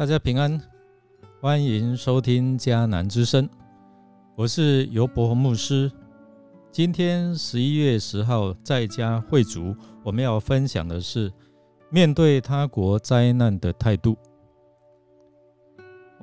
[0.00, 0.58] 大家平安，
[1.42, 3.46] 欢迎收听迦南之声，
[4.34, 5.92] 我是尤伯牧师。
[6.72, 11.30] 今天十一月十号在家会主，我们要分享的是
[11.90, 14.16] 面对他国灾难的态度。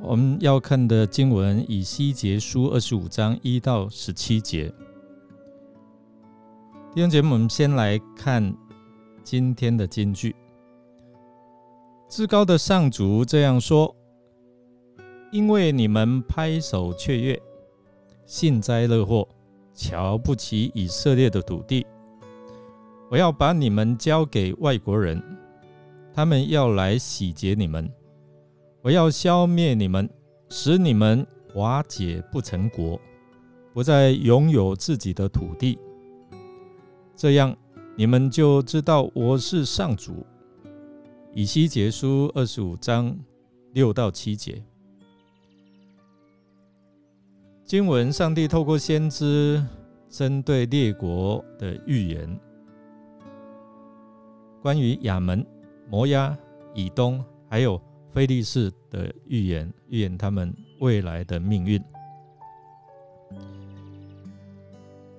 [0.02, 4.74] 我们要看的经文以西结书二十五章一到十七节。
[6.96, 8.52] 弟兄姐妹，我们先来看
[9.24, 10.36] 今天的金句。
[12.10, 13.94] 至高的上主这样说
[15.30, 17.42] ：“因为你们拍手雀跃，
[18.26, 19.28] 幸灾乐祸，
[19.74, 21.86] 瞧不起以色列的土地，
[23.12, 25.22] 我要把你们交给外国人，
[26.14, 27.92] 他们要来洗劫你们，
[28.82, 30.10] 我要消灭你们，
[30.48, 32.98] 使你们瓦解不成国，
[33.74, 35.78] 不再拥有自己的土地。
[37.18, 37.54] 这样，
[37.98, 40.26] 你们就知道我是上主。”
[41.38, 43.16] 以西结书二十五章
[43.74, 44.60] 六到七节
[47.64, 49.64] 经文，上帝透过先知
[50.10, 52.40] 针对列国的预言，
[54.64, 55.46] 关于亚门、
[55.88, 56.36] 摩押、
[56.74, 57.80] 以东还有
[58.12, 61.80] 非利士的预言，预言他们未来的命运。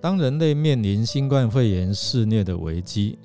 [0.00, 3.16] 当人类面临新冠肺炎肆虐的危机。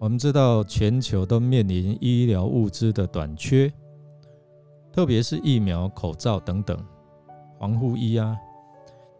[0.00, 3.70] 我们知道，全球都面临医疗物资的短缺，
[4.90, 6.82] 特别是疫苗、口罩等等
[7.58, 8.34] 防护衣啊。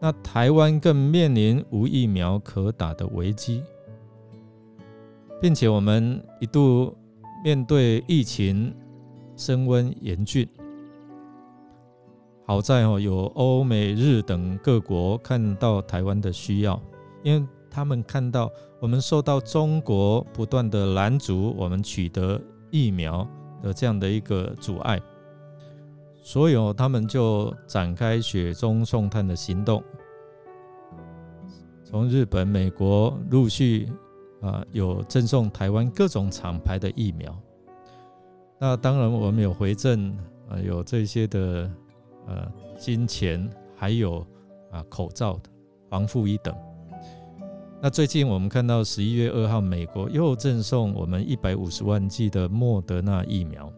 [0.00, 3.62] 那台湾更面临无疫苗可打的危机，
[5.38, 6.96] 并且我们一度
[7.44, 8.74] 面对疫情
[9.36, 10.48] 升温严峻。
[12.46, 16.80] 好在哦，有欧美日等各国看到台湾的需要，
[17.22, 17.46] 因为。
[17.70, 18.50] 他们看到
[18.81, 23.26] 我们受到中国不断的拦阻，我们取得疫苗
[23.62, 25.00] 的这样的一个阻碍，
[26.20, 29.82] 所以他们就展开雪中送炭的行动，
[31.84, 33.88] 从日本、美国陆续
[34.41, 37.34] 啊有赠送台湾各种厂牌的疫苗。
[38.58, 40.14] 那当然，我们有回赠
[40.48, 41.70] 啊，有这些的
[42.26, 44.26] 呃金钱，还有
[44.70, 45.41] 啊口罩
[45.88, 46.54] 防护衣等。
[47.82, 53.72] 那最近我们看到十一月二号，美国又赠送我们一百五十万剂的莫德纳疫苗，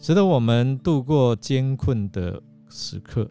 [0.00, 3.30] 使得我们度过艰困的时刻。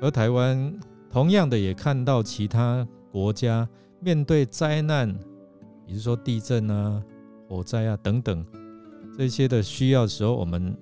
[0.00, 0.78] 而台湾
[1.10, 3.68] 同样的也看到其他国家
[3.98, 5.12] 面对灾难，
[5.84, 7.02] 比如说地震啊、
[7.48, 8.44] 火灾啊等等
[9.18, 10.72] 这些的需要时候，我们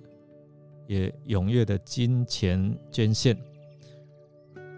[0.87, 3.35] 也踊跃的金钱捐献。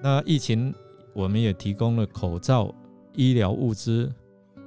[0.01, 0.73] 那疫情。
[1.17, 2.71] 我们也提供了口罩、
[3.15, 4.13] 医疗物资。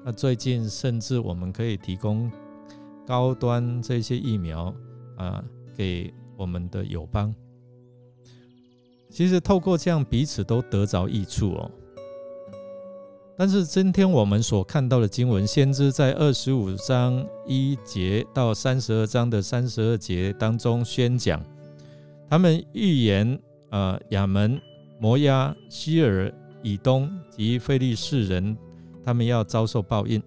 [0.04, 2.30] 那最近甚至我们可以提供
[3.06, 4.74] 高端这些疫苗
[5.16, 5.44] 啊，
[5.78, 7.32] 给我们的友邦。
[9.12, 11.72] 其实透过这样，彼此都得着益处哦。
[13.38, 21.40] 但是今天我们所看到的经文，先知在二十五章一节到三十二章的三十二节当中宣讲，
[22.28, 23.40] 他们预言
[23.70, 24.60] 啊，亚门。
[25.02, 26.30] 摩押、希尔、
[26.62, 28.58] 以东及非利士人，
[29.04, 30.22] 他们要遭受报应。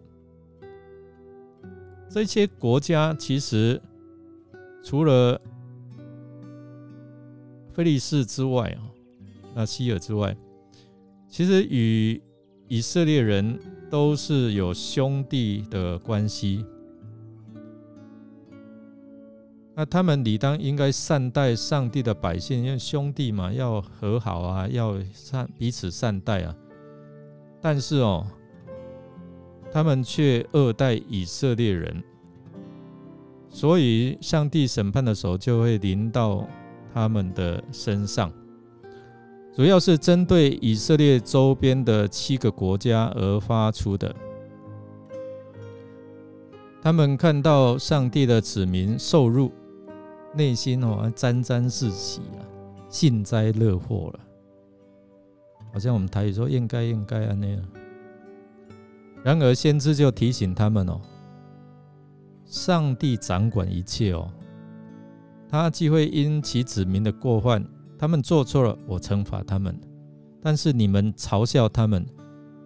[2.08, 3.80] 这些国家其实
[4.82, 5.40] 除了
[7.72, 8.80] 非利士之外啊，
[9.54, 10.36] 那希尔之外，
[11.28, 12.20] 其实与
[12.68, 13.58] 以色列人
[13.90, 16.64] 都是有兄弟的关系。
[19.74, 26.54] 那他们理当应该善待上帝的百姓，因为兄弟嘛，要和好啊，要善彼此善待啊。
[27.58, 28.26] 但是哦，
[29.72, 32.04] 他们却恶待以色列人，
[33.48, 36.46] 所以上帝审判的时候就会临到
[36.92, 38.30] 他们的身上，
[39.56, 44.14] 主要是针对以色列周边的七个国家而发出的。
[46.82, 49.50] 他们看到上帝的子民受辱。
[50.34, 52.40] 内心哦沾沾自喜啊，
[52.88, 54.20] 幸灾乐祸了，
[55.72, 57.62] 好像我们台语说应该应该啊那样。
[59.22, 61.00] 然而先知就提醒他们哦，
[62.44, 64.30] 上帝掌管一切哦，
[65.48, 67.64] 他既会因其子民的过患，
[67.98, 69.74] 他们做错了，我惩罚他们；
[70.40, 72.04] 但是你们嘲笑他们，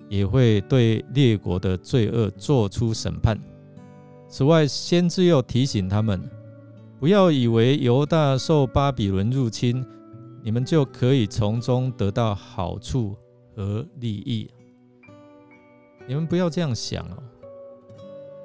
[0.09, 3.39] 也会对列国的罪恶做出审判。
[4.29, 6.21] 此外，先知又提醒他们。
[6.99, 9.85] 不要以为犹大受巴比伦入侵，
[10.43, 13.15] 你们就可以从中得到好处
[13.55, 14.49] 和利益。
[16.09, 17.23] 你们不要这样想哦。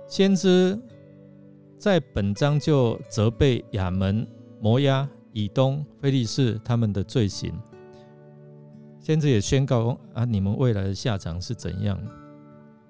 [0.06, 0.78] 先知
[1.78, 4.28] 在本章就责备亚门、
[4.60, 7.54] 摩押、以东、菲利士他们的罪行。
[9.00, 11.98] 先知也宣告啊，你们未来的下场是怎样？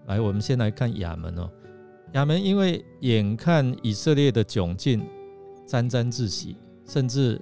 [0.08, 1.48] 来，我们先来看亚门哦。
[2.13, 5.06] 亚门因为眼看以色列的窘境，
[5.66, 6.56] 沾沾自喜，
[6.86, 7.42] 甚至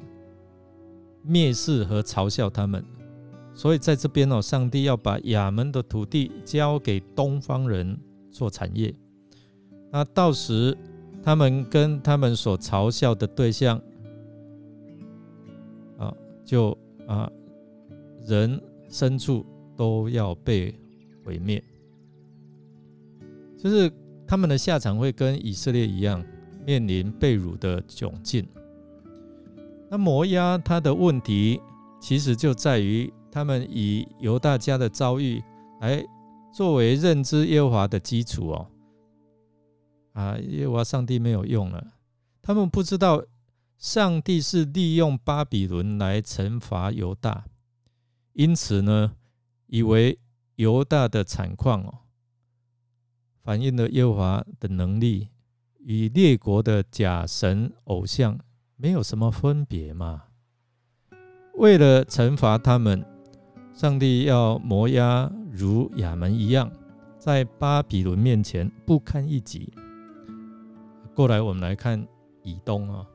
[1.25, 2.83] 蔑视和嘲笑他们，
[3.53, 7.99] 所以在这边哦，上帝要把亚门的土地交给东方人
[8.31, 8.93] 做产业。
[9.91, 10.77] 那到时
[11.23, 13.81] 他们跟他们所嘲笑的对象
[15.97, 16.13] 啊，
[16.45, 16.77] 就
[17.07, 17.31] 啊。
[18.27, 18.61] 人
[18.91, 19.43] 牲畜
[19.75, 20.75] 都要被
[21.23, 21.63] 毁灭，
[23.57, 23.91] 就是
[24.27, 26.23] 他们的下场会跟以色列一样，
[26.69, 28.47] 面临被辱的窘境。
[29.89, 31.59] 那摩押他的问题，
[31.99, 35.43] 其实就在于他们以犹大家的遭遇
[35.81, 36.05] 来
[36.53, 38.67] 作为认知耶和华的基础哦。
[40.13, 41.87] 啊，耶和华上帝没有用了，
[42.39, 43.23] 他们不知道
[43.79, 47.45] 上帝是利用巴比伦来惩罚犹大。
[48.33, 49.15] 因此呢，
[49.65, 50.19] 以为
[50.57, 51.97] 犹大的惨况哦，
[53.41, 55.29] 反映了耶和华的能力
[55.83, 58.37] 与列国的假神偶像
[58.75, 60.23] 没有什么分别嘛。
[61.55, 63.05] 为了惩罚他们，
[63.73, 66.71] 上帝要摩押如亚门一样，
[67.17, 69.71] 在巴比伦面前不堪一击。
[71.13, 72.07] 过来，我们来看
[72.43, 73.05] 以东啊，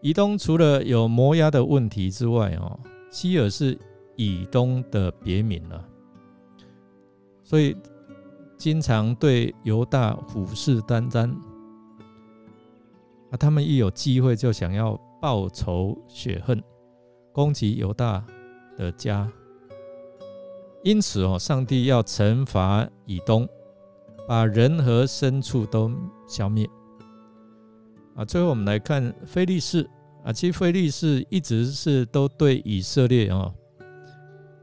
[0.00, 2.78] 以东除了有摩押的问题之外哦，
[3.10, 3.78] 希尔是。
[4.20, 5.88] 以东的别名了，
[7.44, 7.76] 所以
[8.56, 11.32] 经常对犹大虎视眈眈。
[13.30, 16.62] 啊，他们一有机会就想要报仇雪恨，
[17.32, 18.24] 攻击犹大
[18.76, 19.30] 的家。
[20.84, 23.46] 因此哦，上帝要惩罚以东，
[24.26, 25.90] 把人和牲畜都
[26.26, 26.68] 消灭。
[28.14, 29.88] 啊，最后我们来看菲利士
[30.24, 33.52] 啊，其实菲利士一直是都对以色列哦。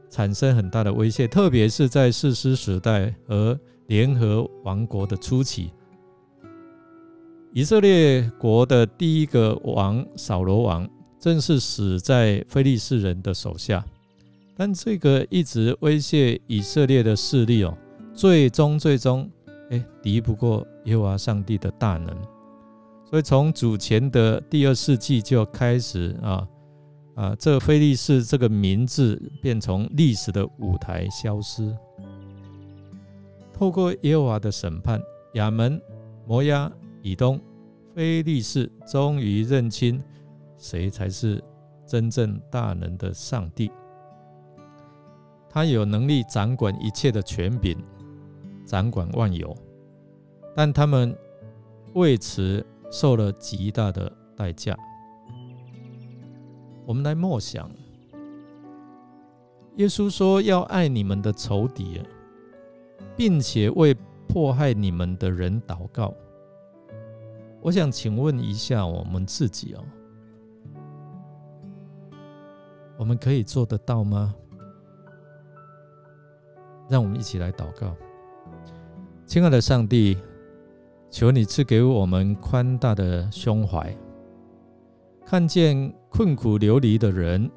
[0.08, 5.70] 产生很大的威胁，特别是在士师时代和联合王国的初期，
[7.56, 10.86] 以色列国的第一个王扫罗王
[11.18, 13.82] 正是死在非利士人的手下，
[14.54, 17.74] 但这个一直威胁以色列的势力哦，
[18.12, 19.26] 最终最终
[19.70, 22.14] 哎敌不过耶和华上帝的大能，
[23.08, 26.46] 所以从主前的第二世纪就开始啊。
[27.14, 31.74] 啊，这个菲利士这个名字便从历史的舞台消失。
[33.54, 35.00] 透过耶和华的审判，
[35.32, 35.80] 亚门、
[36.26, 36.70] 摩押、
[37.06, 37.40] 以东、
[37.94, 40.02] 菲利士终于认清
[40.56, 41.40] 谁才是
[41.86, 43.70] 真正大能的上帝。
[45.48, 47.78] 他有能力掌管一切的权柄，
[48.64, 49.56] 掌管万有，
[50.52, 51.16] 但他们
[51.94, 54.76] 为此受了极大的代价。
[56.84, 57.70] 我们来默想，
[59.76, 62.02] 耶稣说要爱你们的仇敌，
[63.16, 63.94] 并且为
[64.26, 66.12] 迫害你们的人祷告。
[67.66, 69.82] 我想请问一下我们自己哦，
[72.96, 74.32] 我们可以做得到吗？
[76.88, 77.92] 让我们一起来祷告，
[79.26, 80.16] 亲爱的上帝，
[81.10, 83.92] 求你赐给我们宽大的胸怀。
[85.24, 87.50] 看见困苦流离的人，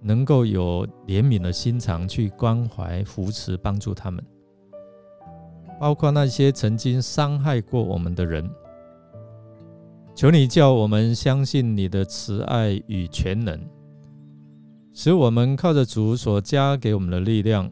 [0.00, 4.24] 能够有怜悯的心肠去关怀、扶持、帮助他们，
[5.78, 8.50] 包括那些曾经伤害过我们的人。
[10.18, 13.56] 求你叫我们相信你的慈爱与全能，
[14.92, 17.70] 使我们靠着主所加给我们的力量，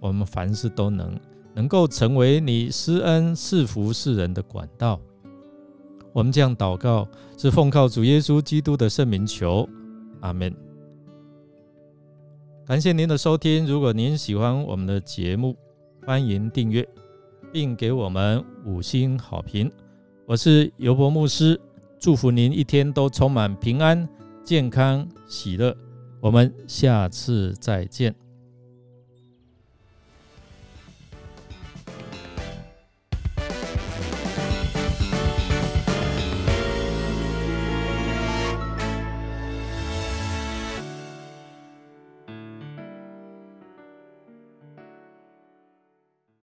[0.00, 1.14] 我们凡事都能，
[1.54, 4.98] 能够成为你施恩赐福世人的管道。
[6.14, 7.06] 我们这样祷告，
[7.36, 9.68] 是奉靠主耶稣基督的圣名求，
[10.22, 10.50] 阿门。
[12.64, 15.54] 感谢您的收听，如果您喜欢我们的节目，
[16.06, 16.88] 欢迎订阅，
[17.52, 19.70] 并给我们五星好评。
[20.24, 21.60] 我是尤伯牧师，
[22.02, 24.08] 祝福您一天都充满平安、
[24.42, 25.72] 健康、喜乐。
[26.20, 28.21] 我们下次再见。